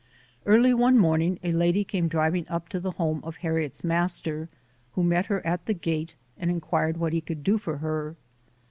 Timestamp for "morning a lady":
0.97-1.83